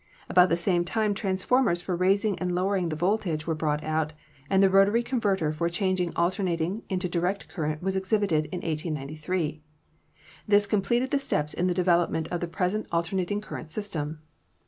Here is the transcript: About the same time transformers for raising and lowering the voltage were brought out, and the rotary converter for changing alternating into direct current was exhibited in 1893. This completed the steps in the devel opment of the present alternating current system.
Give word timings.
About 0.29 0.49
the 0.49 0.57
same 0.57 0.83
time 0.83 1.13
transformers 1.13 1.79
for 1.79 1.95
raising 1.95 2.39
and 2.39 2.55
lowering 2.55 2.89
the 2.89 2.95
voltage 2.95 3.45
were 3.45 3.53
brought 3.53 3.83
out, 3.83 4.13
and 4.49 4.63
the 4.63 4.67
rotary 4.67 5.03
converter 5.03 5.53
for 5.53 5.69
changing 5.69 6.11
alternating 6.15 6.81
into 6.89 7.07
direct 7.07 7.47
current 7.47 7.83
was 7.83 7.95
exhibited 7.95 8.45
in 8.45 8.61
1893. 8.61 9.61
This 10.47 10.65
completed 10.65 11.11
the 11.11 11.19
steps 11.19 11.53
in 11.53 11.67
the 11.67 11.75
devel 11.75 12.03
opment 12.09 12.29
of 12.29 12.39
the 12.39 12.47
present 12.47 12.87
alternating 12.91 13.41
current 13.41 13.69
system. 13.69 14.23